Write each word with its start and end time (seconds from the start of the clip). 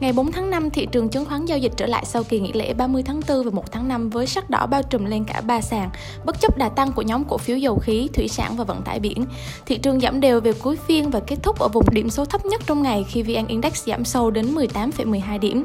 Ngày 0.00 0.12
4 0.12 0.32
tháng 0.32 0.50
5, 0.50 0.70
thị 0.70 0.86
trường 0.92 1.08
chứng 1.08 1.24
khoán 1.24 1.44
giao 1.44 1.58
dịch 1.58 1.72
trở 1.76 1.86
lại 1.86 2.04
sau 2.04 2.24
kỳ 2.24 2.40
nghỉ 2.40 2.52
lễ 2.52 2.74
30 2.74 3.02
tháng 3.02 3.20
4 3.28 3.44
và 3.44 3.50
1 3.50 3.72
tháng 3.72 3.88
5 3.88 4.10
với 4.10 4.26
sắc 4.26 4.50
đỏ 4.50 4.66
bao 4.66 4.82
trùm 4.82 5.04
lên 5.04 5.24
cả 5.24 5.40
ba 5.40 5.60
sàn, 5.60 5.90
bất 6.24 6.40
chấp 6.40 6.58
đà 6.58 6.68
tăng 6.68 6.92
của 6.92 7.02
nhóm 7.02 7.24
cổ 7.24 7.38
phiếu 7.38 7.56
dầu 7.56 7.78
khí, 7.78 8.08
thủy 8.14 8.28
sản 8.28 8.56
và 8.56 8.64
vận 8.64 8.82
tải 8.82 9.00
biển. 9.00 9.24
Thị 9.66 9.78
trường 9.78 10.00
giảm 10.00 10.20
đều 10.20 10.40
về 10.40 10.52
cuối 10.52 10.76
phiên 10.76 11.10
và 11.10 11.20
kết 11.20 11.36
thúc 11.42 11.58
ở 11.58 11.68
vùng 11.68 11.84
điểm 11.92 12.10
số 12.10 12.24
thấp 12.24 12.46
nhất 12.46 12.62
trong 12.66 12.82
ngày 12.82 13.04
khi 13.08 13.22
VN 13.22 13.46
Index 13.46 13.86
giảm 13.86 14.04
sâu 14.04 14.30
đến 14.30 14.54
18,12 14.54 15.38
điểm 15.38 15.64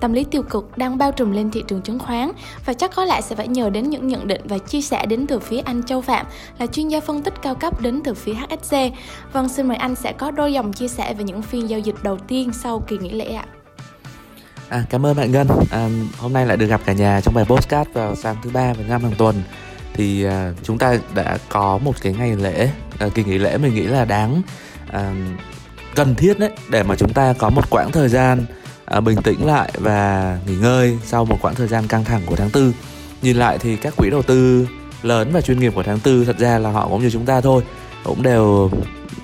tâm 0.00 0.12
lý 0.12 0.24
tiêu 0.24 0.42
cực 0.42 0.78
đang 0.78 0.98
bao 0.98 1.12
trùm 1.12 1.32
lên 1.32 1.50
thị 1.50 1.64
trường 1.68 1.82
chứng 1.82 1.98
khoán 1.98 2.30
và 2.66 2.72
chắc 2.72 2.94
có 2.94 3.04
lẽ 3.04 3.20
sẽ 3.20 3.36
phải 3.36 3.48
nhờ 3.48 3.70
đến 3.70 3.90
những 3.90 4.08
nhận 4.08 4.26
định 4.26 4.40
và 4.44 4.58
chia 4.58 4.80
sẻ 4.80 5.06
đến 5.06 5.26
từ 5.26 5.38
phía 5.38 5.60
anh 5.64 5.82
Châu 5.82 6.00
Phạm 6.00 6.26
là 6.58 6.66
chuyên 6.66 6.88
gia 6.88 7.00
phân 7.00 7.22
tích 7.22 7.34
cao 7.42 7.54
cấp 7.54 7.80
đến 7.80 8.00
từ 8.04 8.14
phía 8.14 8.34
HSC. 8.34 8.76
Vâng, 9.32 9.48
xin 9.48 9.68
mời 9.68 9.76
anh 9.76 9.94
sẽ 9.94 10.12
có 10.12 10.30
đôi 10.30 10.52
dòng 10.52 10.72
chia 10.72 10.88
sẻ 10.88 11.14
về 11.14 11.24
những 11.24 11.42
phiên 11.42 11.70
giao 11.70 11.78
dịch 11.78 11.94
đầu 12.02 12.18
tiên 12.18 12.52
sau 12.52 12.80
kỳ 12.80 12.98
nghỉ 12.98 13.10
lễ 13.10 13.34
ạ. 13.34 13.44
À, 14.68 14.84
cảm 14.90 15.06
ơn 15.06 15.16
bạn 15.16 15.32
Ngân. 15.32 15.48
À, 15.70 15.88
hôm 16.18 16.32
nay 16.32 16.46
lại 16.46 16.56
được 16.56 16.66
gặp 16.66 16.80
cả 16.84 16.92
nhà 16.92 17.20
trong 17.20 17.34
bài 17.34 17.44
postcard 17.44 17.90
vào 17.92 18.14
sáng 18.14 18.36
thứ 18.42 18.50
ba 18.50 18.72
và 18.72 18.84
năm 18.88 19.02
hàng 19.02 19.14
tuần. 19.18 19.42
Thì 19.94 20.24
à, 20.24 20.52
chúng 20.62 20.78
ta 20.78 20.98
đã 21.14 21.38
có 21.48 21.78
một 21.78 21.94
cái 22.02 22.12
ngày 22.12 22.36
lễ, 22.36 22.70
à, 22.98 23.08
kỳ 23.14 23.24
nghỉ 23.24 23.38
lễ 23.38 23.58
mình 23.58 23.74
nghĩ 23.74 23.82
là 23.82 24.04
đáng 24.04 24.42
à, 24.92 25.14
cần 25.94 26.14
thiết 26.14 26.38
đấy 26.38 26.50
để 26.70 26.82
mà 26.82 26.96
chúng 26.96 27.12
ta 27.12 27.34
có 27.38 27.50
một 27.50 27.70
quãng 27.70 27.92
thời 27.92 28.08
gian 28.08 28.44
à, 28.84 29.00
bình 29.00 29.22
tĩnh 29.22 29.46
lại 29.46 29.72
và 29.78 30.38
nghỉ 30.46 30.56
ngơi 30.56 30.98
sau 31.04 31.24
một 31.24 31.38
quãng 31.42 31.54
thời 31.54 31.68
gian 31.68 31.88
căng 31.88 32.04
thẳng 32.04 32.22
của 32.26 32.36
tháng 32.36 32.50
tư. 32.50 32.72
Nhìn 33.22 33.36
lại 33.36 33.58
thì 33.58 33.76
các 33.76 33.94
quỹ 33.96 34.10
đầu 34.10 34.22
tư 34.22 34.68
lớn 35.02 35.30
và 35.32 35.40
chuyên 35.40 35.60
nghiệp 35.60 35.72
của 35.74 35.82
tháng 35.82 36.00
tư 36.00 36.24
thật 36.24 36.38
ra 36.38 36.58
là 36.58 36.70
họ 36.70 36.88
cũng 36.88 37.02
như 37.02 37.10
chúng 37.10 37.26
ta 37.26 37.40
thôi, 37.40 37.62
cũng 38.04 38.22
đều 38.22 38.70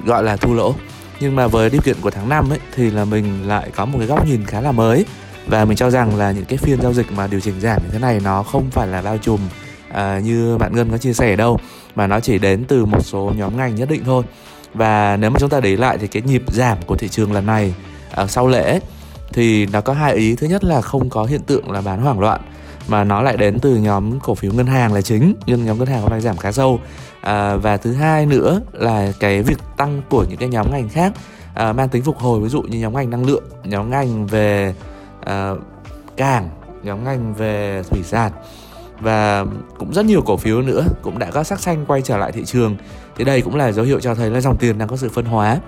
gọi 0.04 0.22
là 0.22 0.36
thu 0.36 0.54
lỗ. 0.54 0.74
Nhưng 1.20 1.36
mà 1.36 1.46
với 1.46 1.70
điều 1.70 1.80
kiện 1.80 1.96
của 2.00 2.10
tháng 2.10 2.28
5 2.28 2.50
ấy 2.50 2.58
thì 2.74 2.90
là 2.90 3.04
mình 3.04 3.48
lại 3.48 3.70
có 3.76 3.84
một 3.84 3.98
cái 3.98 4.06
góc 4.06 4.26
nhìn 4.26 4.44
khá 4.44 4.60
là 4.60 4.72
mới 4.72 5.04
và 5.46 5.64
mình 5.64 5.76
cho 5.76 5.90
rằng 5.90 6.16
là 6.16 6.32
những 6.32 6.44
cái 6.44 6.58
phiên 6.58 6.80
giao 6.82 6.92
dịch 6.92 7.12
mà 7.12 7.26
điều 7.26 7.40
chỉnh 7.40 7.60
giảm 7.60 7.82
như 7.82 7.88
thế 7.92 7.98
này 7.98 8.20
nó 8.24 8.42
không 8.42 8.70
phải 8.70 8.88
là 8.88 9.02
bao 9.02 9.18
trùm 9.18 9.40
à, 9.92 10.20
như 10.24 10.58
bạn 10.58 10.74
Ngân 10.74 10.90
có 10.90 10.98
chia 10.98 11.12
sẻ 11.12 11.36
đâu 11.36 11.58
mà 11.94 12.06
nó 12.06 12.20
chỉ 12.20 12.38
đến 12.38 12.64
từ 12.64 12.84
một 12.84 13.06
số 13.06 13.32
nhóm 13.36 13.56
ngành 13.56 13.74
nhất 13.74 13.88
định 13.88 14.02
thôi 14.04 14.24
và 14.74 15.16
nếu 15.16 15.30
mà 15.30 15.36
chúng 15.40 15.50
ta 15.50 15.60
để 15.60 15.76
lại 15.76 15.98
thì 15.98 16.06
cái 16.06 16.22
nhịp 16.22 16.42
giảm 16.46 16.78
của 16.86 16.96
thị 16.96 17.08
trường 17.08 17.32
lần 17.32 17.46
này 17.46 17.74
à, 18.10 18.26
sau 18.26 18.48
lễ 18.48 18.80
thì 19.32 19.66
nó 19.66 19.80
có 19.80 19.92
hai 19.92 20.14
ý. 20.14 20.36
Thứ 20.36 20.46
nhất 20.46 20.64
là 20.64 20.80
không 20.80 21.10
có 21.10 21.24
hiện 21.24 21.42
tượng 21.42 21.70
là 21.70 21.80
bán 21.80 22.02
hoảng 22.02 22.20
loạn 22.20 22.40
mà 22.88 23.04
nó 23.04 23.22
lại 23.22 23.36
đến 23.36 23.58
từ 23.60 23.76
nhóm 23.76 24.20
cổ 24.20 24.34
phiếu 24.34 24.52
ngân 24.52 24.66
hàng 24.66 24.94
là 24.94 25.02
chính 25.02 25.34
nhưng 25.46 25.64
nhóm 25.64 25.78
ngân 25.78 25.88
hàng 25.88 26.02
hôm 26.02 26.10
nay 26.10 26.20
giảm 26.20 26.36
khá 26.36 26.52
sâu. 26.52 26.80
À, 27.20 27.56
và 27.56 27.76
thứ 27.76 27.92
hai 27.92 28.26
nữa 28.26 28.60
là 28.72 29.12
cái 29.20 29.42
việc 29.42 29.58
tăng 29.76 30.02
của 30.10 30.24
những 30.28 30.38
cái 30.38 30.48
nhóm 30.48 30.70
ngành 30.72 30.88
khác 30.88 31.12
à, 31.54 31.72
mang 31.72 31.88
tính 31.88 32.02
phục 32.02 32.18
hồi 32.18 32.40
ví 32.40 32.48
dụ 32.48 32.62
như 32.62 32.78
nhóm 32.78 32.94
ngành 32.94 33.10
năng 33.10 33.26
lượng 33.26 33.44
nhóm 33.64 33.90
ngành 33.90 34.26
về 34.26 34.74
à, 35.24 35.50
cảng 36.16 36.48
nhóm 36.82 37.04
ngành 37.04 37.34
về 37.34 37.82
thủy 37.90 38.02
sản 38.02 38.32
và 39.00 39.44
cũng 39.78 39.92
rất 39.92 40.04
nhiều 40.04 40.22
cổ 40.22 40.36
phiếu 40.36 40.62
nữa 40.62 40.84
cũng 41.02 41.18
đã 41.18 41.30
có 41.30 41.42
sắc 41.42 41.60
xanh 41.60 41.86
quay 41.86 42.02
trở 42.02 42.16
lại 42.18 42.32
thị 42.32 42.44
trường. 42.44 42.76
Thì 43.16 43.24
đây 43.24 43.40
cũng 43.40 43.56
là 43.56 43.72
dấu 43.72 43.84
hiệu 43.84 44.00
cho 44.00 44.14
thấy 44.14 44.30
là 44.30 44.40
dòng 44.40 44.56
tiền 44.56 44.78
đang 44.78 44.88
có 44.88 44.96
sự 44.96 45.08
phân 45.08 45.24
hóa. 45.24 45.58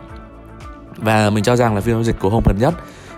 Và 0.97 1.31
mình 1.31 1.45
cho 1.45 1.57
rằng 1.57 1.75
là 1.75 1.81
phiên 1.81 1.95
giao 1.95 2.05
dịch 2.05 2.17
của 2.21 2.31
hôm 2.31 2.43
gần 2.47 2.57
nhất 2.61 2.75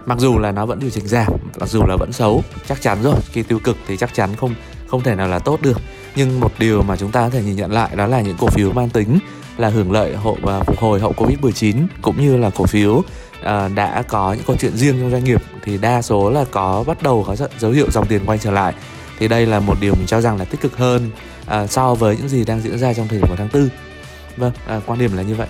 mặc 0.07 0.19
dù 0.19 0.39
là 0.39 0.53
nó 0.53 0.67
vẫn 0.67 0.81
điều 0.81 0.91
chỉnh 0.91 1.07
giảm 1.07 1.33
mặc 1.61 1.69
dù 1.69 1.83
là 1.87 1.97
vẫn 1.97 2.13
xấu 2.13 2.43
chắc 2.69 2.83
chắn 2.83 2.99
rồi 3.03 3.17
khi 3.33 3.43
tiêu 3.43 3.59
cực 3.59 3.77
thì 3.87 3.97
chắc 3.97 4.15
chắn 4.15 4.37
không 4.37 4.55
không 4.87 5.03
thể 5.03 5.15
nào 5.15 5.29
là 5.29 5.39
tốt 5.39 5.63
được. 5.63 5.81
Nhưng 6.17 6.41
một 6.41 6.53
điều 6.59 6.83
mà 6.83 6.97
chúng 6.97 7.11
ta 7.11 7.21
có 7.21 7.31
thể 7.31 7.43
nhìn 7.43 7.57
nhận 7.57 7.73
lại 7.73 7.97
đó 7.97 8.07
là 8.07 8.21
những 8.21 8.37
cổ 8.39 8.47
phiếu 8.47 8.73
mang 8.73 8.91
tính 8.91 9.19
là 9.57 9.69
hưởng 9.69 9.93
lợi 9.93 10.17
hậu 10.17 10.39
và 10.43 10.61
phục 10.61 10.79
hồi 10.79 11.01
hậu 11.01 11.13
covid 11.13 11.39
19 11.41 11.87
cũng 12.03 12.21
như 12.21 12.37
là 12.37 12.51
cổ 12.51 12.67
phiếu 12.67 12.93
uh, 12.93 13.05
đã 13.75 14.03
có 14.09 14.33
những 14.33 14.45
câu 14.47 14.57
chuyện 14.61 14.77
riêng 14.77 14.97
trong 15.01 15.11
doanh 15.11 15.25
nghiệp 15.25 15.43
thì 15.63 15.79
đa 15.79 16.03
số 16.03 16.31
là 16.31 16.45
có 16.51 16.85
bắt 16.87 17.03
đầu 17.03 17.25
có 17.27 17.37
dấu 17.59 17.71
hiệu 17.71 17.91
dòng 17.91 18.07
tiền 18.07 18.23
quay 18.27 18.39
trở 18.39 18.51
lại. 18.51 18.75
Thì 19.19 19.29
đây 19.29 19.47
là 19.47 19.61
một 19.61 19.75
điều 19.81 19.95
mình 19.95 20.07
cho 20.07 20.21
rằng 20.21 20.39
là 20.39 20.45
tích 20.45 20.61
cực 20.61 20.77
hơn 20.77 21.11
uh, 21.47 21.71
so 21.71 21.95
với 21.95 22.17
những 22.17 22.29
gì 22.29 22.45
đang 22.45 22.61
diễn 22.61 22.79
ra 22.79 22.95
trong 22.95 23.09
thời 23.09 23.19
điểm 23.19 23.29
của 23.29 23.37
tháng 23.37 23.49
tư. 23.49 23.71
Vâng 24.37 24.53
uh, 24.77 24.83
quan 24.87 24.99
điểm 24.99 25.17
là 25.17 25.23
như 25.23 25.35
vậy 25.35 25.49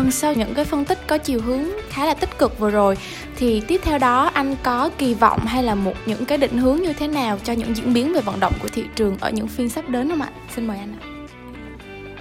vâng 0.00 0.10
sau 0.10 0.34
những 0.34 0.54
cái 0.54 0.64
phân 0.64 0.84
tích 0.84 0.98
có 1.06 1.18
chiều 1.18 1.40
hướng 1.40 1.64
khá 1.88 2.06
là 2.06 2.14
tích 2.14 2.38
cực 2.38 2.58
vừa 2.58 2.70
rồi, 2.70 2.96
thì 3.36 3.62
tiếp 3.68 3.80
theo 3.84 3.98
đó 3.98 4.30
anh 4.34 4.56
có 4.62 4.90
kỳ 4.98 5.14
vọng 5.14 5.40
hay 5.46 5.62
là 5.62 5.74
một 5.74 5.92
những 6.06 6.24
cái 6.24 6.38
định 6.38 6.58
hướng 6.58 6.76
như 6.76 6.92
thế 6.92 7.08
nào 7.08 7.38
cho 7.44 7.52
những 7.52 7.76
diễn 7.76 7.94
biến 7.94 8.12
về 8.12 8.20
vận 8.20 8.40
động 8.40 8.52
của 8.62 8.68
thị 8.68 8.84
trường 8.96 9.16
ở 9.20 9.30
những 9.30 9.48
phiên 9.48 9.68
sắp 9.68 9.88
đến 9.88 10.08
không 10.08 10.22
ạ? 10.22 10.28
Xin 10.56 10.66
mời 10.66 10.78
anh 10.78 10.94
ạ. 11.00 11.02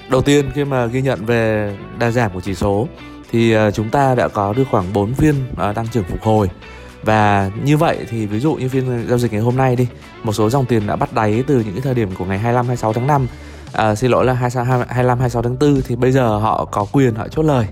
Đầu 0.10 0.22
tiên, 0.22 0.52
khi 0.56 0.66
mà 0.66 0.86
ghi 0.86 1.02
nhận 1.02 1.26
về 1.26 1.74
đa 2.00 2.12
giảm 2.12 2.32
của 2.34 2.42
chỉ 2.42 2.56
số, 2.56 2.88
thì 3.32 3.52
ờ, 3.52 3.72
chúng 3.72 3.90
ta 3.90 4.16
đã 4.16 4.28
có 4.28 4.54
được 4.54 4.64
khoảng 4.72 4.94
4 4.94 5.14
phiên 5.14 5.36
ờ, 5.58 5.74
tăng 5.74 5.88
trưởng 5.88 6.04
phục 6.04 6.22
hồi. 6.22 6.50
Và 7.04 7.52
như 7.64 7.78
vậy 7.78 7.98
thì 8.10 8.26
ví 8.26 8.40
dụ 8.40 8.54
như 8.54 8.70
phiên 8.70 9.08
giao 9.08 9.18
dịch 9.18 9.32
ngày 9.32 9.42
hôm 9.42 9.58
nay 9.58 9.76
đi, 9.76 9.88
một 10.24 10.34
số 10.34 10.50
dòng 10.50 10.66
tiền 10.66 10.88
đã 10.88 10.96
bắt 10.96 11.14
đáy 11.14 11.44
từ 11.48 11.56
những 11.56 11.74
cái 11.74 11.82
thời 11.82 11.94
điểm 11.94 12.10
của 12.18 12.26
ngày 12.26 12.40
25 12.40 12.66
26 12.66 12.94
tháng 12.94 13.08
5 13.08 13.28
à, 13.74 13.96
xin 13.96 14.12
lỗi 14.12 14.26
là 14.26 14.34
25 14.34 15.20
26 15.20 15.42
tháng 15.42 15.60
4 15.60 15.82
thì 15.82 15.96
bây 15.96 16.12
giờ 16.12 16.38
họ 16.38 16.66
có 16.66 16.86
quyền 16.92 17.16
họ 17.16 17.28
chốt 17.28 17.44
lời. 17.44 17.68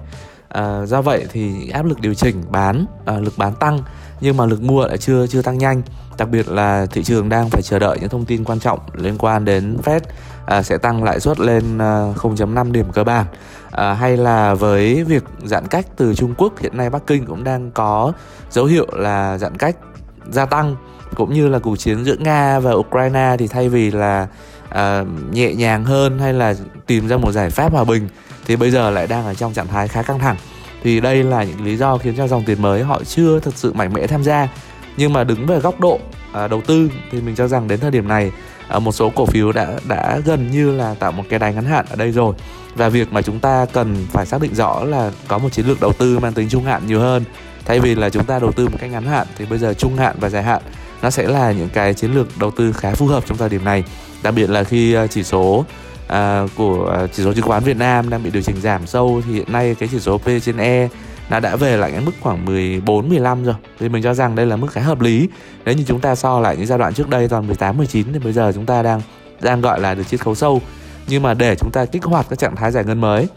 À, 0.49 0.85
do 0.85 1.01
vậy 1.01 1.25
thì 1.31 1.69
áp 1.69 1.85
lực 1.85 2.01
điều 2.01 2.13
chỉnh 2.13 2.43
bán 2.49 2.85
à, 3.05 3.13
lực 3.19 3.33
bán 3.37 3.53
tăng 3.55 3.79
nhưng 4.21 4.37
mà 4.37 4.45
lực 4.45 4.61
mua 4.61 4.87
lại 4.87 4.97
chưa 4.97 5.27
chưa 5.27 5.41
tăng 5.41 5.57
nhanh. 5.57 5.81
Đặc 6.17 6.29
biệt 6.29 6.49
là 6.49 6.85
thị 6.91 7.03
trường 7.03 7.29
đang 7.29 7.49
phải 7.49 7.61
chờ 7.61 7.79
đợi 7.79 7.97
những 7.99 8.09
thông 8.09 8.25
tin 8.25 8.43
quan 8.43 8.59
trọng 8.59 8.79
liên 8.93 9.17
quan 9.17 9.45
đến 9.45 9.77
Fed 9.83 9.99
à, 10.45 10.63
sẽ 10.63 10.77
tăng 10.77 11.03
lãi 11.03 11.19
suất 11.19 11.39
lên 11.39 11.77
à, 11.77 12.13
0.5 12.15 12.71
điểm 12.71 12.91
cơ 12.93 13.03
bản. 13.03 13.25
À, 13.71 13.93
hay 13.93 14.17
là 14.17 14.53
với 14.53 15.03
việc 15.03 15.23
giãn 15.43 15.67
cách 15.67 15.85
từ 15.97 16.15
Trung 16.15 16.33
Quốc 16.37 16.59
hiện 16.59 16.77
nay 16.77 16.89
Bắc 16.89 17.07
Kinh 17.07 17.25
cũng 17.25 17.43
đang 17.43 17.71
có 17.71 18.11
dấu 18.49 18.65
hiệu 18.65 18.87
là 18.93 19.37
giãn 19.37 19.57
cách 19.57 19.75
gia 20.31 20.45
tăng 20.45 20.75
cũng 21.15 21.33
như 21.33 21.47
là 21.47 21.59
cuộc 21.59 21.75
chiến 21.75 22.05
giữa 22.05 22.15
Nga 22.19 22.59
và 22.59 22.71
Ukraine 22.71 23.35
thì 23.39 23.47
thay 23.47 23.69
vì 23.69 23.91
là 23.91 24.27
à, 24.69 25.03
nhẹ 25.31 25.53
nhàng 25.53 25.85
hơn 25.85 26.19
hay 26.19 26.33
là 26.33 26.55
tìm 26.85 27.07
ra 27.07 27.17
một 27.17 27.31
giải 27.31 27.49
pháp 27.49 27.71
hòa 27.71 27.83
bình 27.83 28.09
thì 28.45 28.55
bây 28.55 28.71
giờ 28.71 28.89
lại 28.89 29.07
đang 29.07 29.25
ở 29.25 29.33
trong 29.33 29.53
trạng 29.53 29.67
thái 29.67 29.87
khá 29.87 30.01
căng 30.01 30.19
thẳng. 30.19 30.35
Thì 30.83 30.99
đây 30.99 31.23
là 31.23 31.43
những 31.43 31.65
lý 31.65 31.77
do 31.77 31.97
khiến 31.97 32.13
cho 32.17 32.27
dòng 32.27 32.43
tiền 32.43 32.61
mới 32.61 32.83
họ 32.83 33.03
chưa 33.03 33.39
thực 33.39 33.57
sự 33.57 33.73
mạnh 33.73 33.93
mẽ 33.93 34.07
tham 34.07 34.23
gia. 34.23 34.47
Nhưng 34.97 35.13
mà 35.13 35.23
đứng 35.23 35.45
về 35.45 35.59
góc 35.59 35.79
độ 35.79 35.99
à, 36.33 36.47
đầu 36.47 36.61
tư 36.61 36.89
thì 37.11 37.21
mình 37.21 37.35
cho 37.35 37.47
rằng 37.47 37.67
đến 37.67 37.79
thời 37.79 37.91
điểm 37.91 38.07
này 38.07 38.31
à, 38.67 38.79
một 38.79 38.91
số 38.91 39.09
cổ 39.09 39.25
phiếu 39.25 39.51
đã 39.51 39.67
đã 39.87 40.19
gần 40.25 40.51
như 40.51 40.71
là 40.71 40.95
tạo 40.99 41.11
một 41.11 41.23
cái 41.29 41.39
đáy 41.39 41.53
ngắn 41.53 41.65
hạn 41.65 41.85
ở 41.89 41.95
đây 41.95 42.11
rồi. 42.11 42.35
Và 42.75 42.89
việc 42.89 43.13
mà 43.13 43.21
chúng 43.21 43.39
ta 43.39 43.65
cần 43.73 44.05
phải 44.11 44.25
xác 44.25 44.41
định 44.41 44.55
rõ 44.55 44.83
là 44.83 45.11
có 45.27 45.37
một 45.37 45.49
chiến 45.51 45.65
lược 45.67 45.81
đầu 45.81 45.93
tư 45.93 46.19
mang 46.19 46.33
tính 46.33 46.49
trung 46.49 46.63
hạn 46.63 46.87
nhiều 46.87 46.99
hơn. 46.99 47.23
Thay 47.65 47.79
vì 47.79 47.95
là 47.95 48.09
chúng 48.09 48.25
ta 48.25 48.39
đầu 48.39 48.51
tư 48.51 48.67
một 48.67 48.77
cách 48.81 48.91
ngắn 48.91 49.05
hạn 49.05 49.27
thì 49.37 49.45
bây 49.45 49.59
giờ 49.59 49.73
trung 49.73 49.95
hạn 49.95 50.15
và 50.19 50.29
dài 50.29 50.43
hạn 50.43 50.61
nó 51.01 51.09
sẽ 51.09 51.27
là 51.27 51.51
những 51.51 51.69
cái 51.73 51.93
chiến 51.93 52.11
lược 52.11 52.27
đầu 52.39 52.51
tư 52.51 52.73
khá 52.73 52.91
phù 52.91 53.07
hợp 53.07 53.23
trong 53.27 53.37
thời 53.37 53.49
điểm 53.49 53.63
này 53.63 53.83
đặc 54.23 54.33
biệt 54.33 54.49
là 54.49 54.63
khi 54.63 54.93
ờ, 54.93 55.07
chỉ 55.07 55.23
số 55.23 55.65
uh, 56.05 56.49
của 56.55 56.85
ờ, 56.85 57.07
chỉ 57.07 57.23
số 57.23 57.33
chứng 57.33 57.45
khoán 57.45 57.63
Việt 57.63 57.77
Nam 57.77 58.09
đang 58.09 58.23
bị 58.23 58.29
điều 58.29 58.41
chỉnh 58.41 58.61
giảm 58.61 58.87
sâu 58.87 59.21
thì 59.25 59.33
hiện 59.33 59.51
nay 59.51 59.75
cái 59.79 59.89
chỉ 59.91 59.99
số 59.99 60.17
P 60.17 60.25
trên 60.43 60.57
E 60.57 60.87
nó 61.29 61.39
đã 61.39 61.55
về 61.55 61.77
lại 61.77 61.91
cái 61.91 62.01
mức 62.01 62.11
khoảng 62.19 62.45
14 62.45 63.09
15 63.09 63.43
rồi. 63.43 63.55
Thì 63.79 63.89
mình 63.89 64.03
cho 64.03 64.13
rằng 64.13 64.35
đây 64.35 64.45
là 64.45 64.55
mức 64.55 64.67
khá 64.71 64.81
hợp 64.81 65.01
lý. 65.01 65.29
Nếu 65.65 65.75
như 65.75 65.83
chúng 65.87 65.99
ta 65.99 66.15
so 66.15 66.39
lại 66.39 66.57
những 66.57 66.65
giai 66.65 66.77
đoạn 66.77 66.93
trước 66.93 67.09
đây 67.09 67.27
toàn 67.27 67.47
18 67.47 67.77
19 67.77 68.13
thì 68.13 68.19
bây 68.19 68.33
giờ 68.33 68.51
chúng 68.55 68.65
ta 68.65 68.81
đang 68.83 69.01
đang 69.41 69.61
gọi 69.61 69.79
là 69.79 69.95
được 69.95 70.07
chiết 70.07 70.19
khấu 70.19 70.35
sâu. 70.35 70.61
Nhưng 71.07 71.23
mà 71.23 71.33
để 71.33 71.55
chúng 71.55 71.71
ta 71.71 71.85
kích 71.85 72.03
hoạt 72.03 72.25
các 72.29 72.39
trạng 72.39 72.55
thái 72.55 72.71
giải 72.71 72.83
ngân 72.83 73.01
mới 73.01 73.27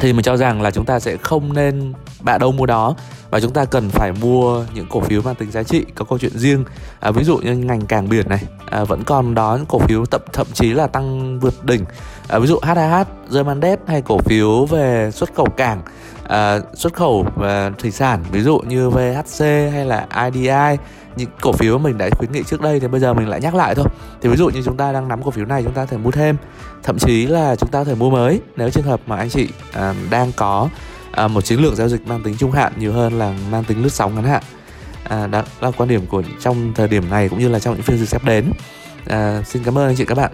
thì 0.00 0.12
mình 0.12 0.22
cho 0.22 0.36
rằng 0.36 0.62
là 0.62 0.70
chúng 0.70 0.84
ta 0.84 1.00
sẽ 1.00 1.16
không 1.16 1.52
nên 1.52 1.92
bạ 2.20 2.38
đâu 2.38 2.52
mua 2.52 2.66
đó 2.66 2.94
và 3.34 3.40
chúng 3.40 3.52
ta 3.52 3.64
cần 3.64 3.90
phải 3.90 4.12
mua 4.12 4.64
những 4.74 4.86
cổ 4.90 5.00
phiếu 5.00 5.22
mang 5.22 5.34
tính 5.34 5.50
giá 5.50 5.62
trị 5.62 5.84
có 5.94 6.04
câu 6.04 6.18
chuyện 6.18 6.38
riêng. 6.38 6.64
À, 7.00 7.10
ví 7.10 7.24
dụ 7.24 7.36
như 7.36 7.56
ngành 7.56 7.86
cảng 7.86 8.08
biển 8.08 8.28
này 8.28 8.42
à, 8.70 8.84
vẫn 8.84 9.04
còn 9.04 9.34
đó 9.34 9.56
những 9.56 9.66
cổ 9.66 9.78
phiếu 9.78 10.04
thậm 10.06 10.20
thậm 10.32 10.46
chí 10.52 10.72
là 10.72 10.86
tăng 10.86 11.38
vượt 11.40 11.64
đỉnh. 11.64 11.84
À, 12.28 12.38
ví 12.38 12.46
dụ 12.46 12.58
HHH, 12.62 13.32
Germandet 13.32 13.80
hay 13.86 14.02
cổ 14.02 14.18
phiếu 14.18 14.64
về 14.64 15.10
xuất 15.10 15.34
khẩu 15.34 15.46
cảng 15.56 15.82
à, 16.28 16.58
xuất 16.74 16.94
khẩu 16.94 17.26
và 17.36 17.70
thủy 17.78 17.90
sản 17.90 18.24
ví 18.32 18.42
dụ 18.42 18.58
như 18.58 18.90
VHC 18.90 19.40
hay 19.72 19.84
là 19.84 20.06
IDI 20.24 20.76
những 21.16 21.30
cổ 21.40 21.52
phiếu 21.52 21.78
mình 21.78 21.98
đã 21.98 22.10
khuyến 22.18 22.32
nghị 22.32 22.42
trước 22.42 22.60
đây 22.60 22.80
thì 22.80 22.88
bây 22.88 23.00
giờ 23.00 23.14
mình 23.14 23.28
lại 23.28 23.40
nhắc 23.40 23.54
lại 23.54 23.74
thôi. 23.74 23.86
Thì 24.20 24.28
ví 24.28 24.36
dụ 24.36 24.48
như 24.48 24.62
chúng 24.64 24.76
ta 24.76 24.92
đang 24.92 25.08
nắm 25.08 25.22
cổ 25.22 25.30
phiếu 25.30 25.44
này 25.44 25.62
chúng 25.62 25.74
ta 25.74 25.86
thể 25.86 25.96
mua 25.96 26.10
thêm. 26.10 26.36
Thậm 26.82 26.98
chí 26.98 27.26
là 27.26 27.56
chúng 27.56 27.70
ta 27.70 27.84
thể 27.84 27.94
mua 27.94 28.10
mới 28.10 28.40
nếu 28.56 28.70
trường 28.70 28.84
hợp 28.84 29.00
mà 29.06 29.16
anh 29.16 29.30
chị 29.30 29.48
à, 29.72 29.94
đang 30.10 30.32
có 30.36 30.68
à, 31.16 31.28
một 31.28 31.40
chiến 31.40 31.60
lược 31.60 31.74
giao 31.74 31.88
dịch 31.88 32.06
mang 32.06 32.22
tính 32.22 32.34
trung 32.38 32.52
hạn 32.52 32.72
nhiều 32.76 32.92
hơn 32.92 33.18
là 33.18 33.34
mang 33.50 33.64
tính 33.64 33.82
lướt 33.82 33.92
sóng 33.92 34.14
ngắn 34.14 34.24
hạn. 34.24 34.42
À, 35.04 35.26
đó 35.26 35.42
là 35.60 35.70
quan 35.70 35.88
điểm 35.88 36.06
của 36.06 36.22
trong 36.40 36.72
thời 36.74 36.88
điểm 36.88 37.10
này 37.10 37.28
cũng 37.28 37.38
như 37.38 37.48
là 37.48 37.58
trong 37.58 37.74
những 37.74 37.82
phiên 37.82 37.98
dịch 37.98 38.08
sắp 38.08 38.24
đến. 38.24 38.52
À, 39.06 39.42
xin 39.46 39.62
cảm 39.64 39.78
ơn 39.78 39.86
anh 39.86 39.96
chị 39.96 40.04
các 40.04 40.14
bạn. 40.14 40.32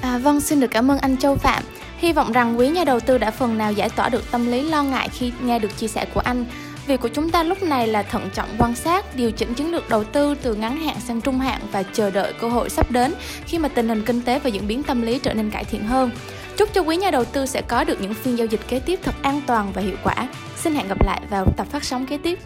À, 0.00 0.18
vâng 0.18 0.40
xin 0.40 0.60
được 0.60 0.70
cảm 0.70 0.90
ơn 0.90 0.98
anh 0.98 1.16
Châu 1.16 1.36
Phạm. 1.36 1.62
Hy 1.98 2.12
vọng 2.12 2.32
rằng 2.32 2.58
quý 2.58 2.68
nhà 2.68 2.84
đầu 2.84 3.00
tư 3.00 3.18
đã 3.18 3.30
phần 3.30 3.58
nào 3.58 3.72
giải 3.72 3.88
tỏa 3.88 4.08
được 4.08 4.30
tâm 4.30 4.46
lý 4.46 4.62
lo 4.62 4.82
ngại 4.82 5.08
khi 5.08 5.32
nghe 5.42 5.58
được 5.58 5.76
chia 5.76 5.88
sẻ 5.88 6.06
của 6.14 6.20
anh. 6.20 6.44
Việc 6.88 7.00
của 7.00 7.08
chúng 7.08 7.30
ta 7.30 7.42
lúc 7.42 7.62
này 7.62 7.88
là 7.88 8.02
thận 8.02 8.30
trọng 8.34 8.48
quan 8.58 8.74
sát, 8.74 9.16
điều 9.16 9.30
chỉnh 9.30 9.54
chiến 9.54 9.72
lược 9.72 9.88
đầu 9.88 10.04
tư 10.04 10.34
từ 10.42 10.54
ngắn 10.54 10.76
hạn 10.76 10.96
sang 11.00 11.20
trung 11.20 11.38
hạn 11.38 11.60
và 11.72 11.82
chờ 11.82 12.10
đợi 12.10 12.32
cơ 12.32 12.48
hội 12.48 12.70
sắp 12.70 12.90
đến 12.90 13.14
khi 13.46 13.58
mà 13.58 13.68
tình 13.68 13.88
hình 13.88 14.02
kinh 14.06 14.22
tế 14.22 14.38
và 14.38 14.48
diễn 14.48 14.68
biến 14.68 14.82
tâm 14.82 15.02
lý 15.02 15.18
trở 15.18 15.34
nên 15.34 15.50
cải 15.50 15.64
thiện 15.64 15.84
hơn. 15.84 16.10
Chúc 16.56 16.74
cho 16.74 16.80
quý 16.80 16.96
nhà 16.96 17.10
đầu 17.10 17.24
tư 17.24 17.46
sẽ 17.46 17.62
có 17.62 17.84
được 17.84 18.00
những 18.00 18.14
phiên 18.14 18.38
giao 18.38 18.46
dịch 18.46 18.60
kế 18.68 18.78
tiếp 18.78 19.00
thật 19.02 19.14
an 19.22 19.40
toàn 19.46 19.72
và 19.72 19.82
hiệu 19.82 19.96
quả. 20.04 20.28
Xin 20.56 20.74
hẹn 20.74 20.88
gặp 20.88 21.04
lại 21.04 21.20
vào 21.30 21.46
tập 21.56 21.66
phát 21.70 21.84
sóng 21.84 22.06
kế 22.06 22.18
tiếp. 22.18 22.38